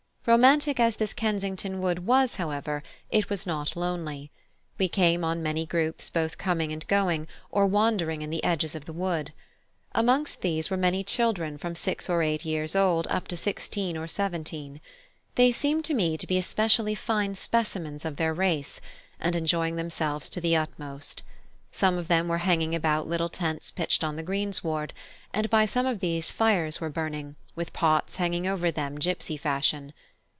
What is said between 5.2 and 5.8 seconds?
on many